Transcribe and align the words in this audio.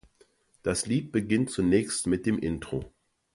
Das 0.63 0.87
Lied 0.87 1.11
beginnt 1.11 1.51
zunächst 1.51 2.07
mit 2.07 2.25
dem 2.25 2.39
Intro. 2.39 2.91